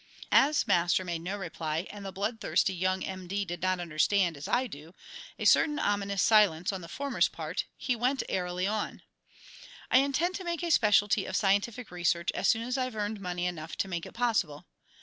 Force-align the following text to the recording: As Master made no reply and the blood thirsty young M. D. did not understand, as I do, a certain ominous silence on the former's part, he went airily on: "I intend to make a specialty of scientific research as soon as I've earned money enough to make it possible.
As 0.31 0.65
Master 0.65 1.05
made 1.05 1.21
no 1.21 1.37
reply 1.37 1.85
and 1.91 2.03
the 2.03 2.11
blood 2.11 2.39
thirsty 2.41 2.73
young 2.73 3.03
M. 3.03 3.27
D. 3.27 3.45
did 3.45 3.61
not 3.61 3.79
understand, 3.79 4.35
as 4.35 4.47
I 4.47 4.65
do, 4.65 4.95
a 5.37 5.45
certain 5.45 5.77
ominous 5.77 6.23
silence 6.23 6.73
on 6.73 6.81
the 6.81 6.87
former's 6.87 7.27
part, 7.27 7.65
he 7.77 7.95
went 7.95 8.23
airily 8.27 8.65
on: 8.65 9.03
"I 9.91 9.99
intend 9.99 10.33
to 10.37 10.43
make 10.43 10.63
a 10.63 10.71
specialty 10.71 11.25
of 11.27 11.35
scientific 11.35 11.91
research 11.91 12.31
as 12.31 12.47
soon 12.47 12.63
as 12.63 12.79
I've 12.79 12.95
earned 12.95 13.21
money 13.21 13.45
enough 13.45 13.75
to 13.75 13.87
make 13.87 14.07
it 14.07 14.13
possible. 14.15 14.65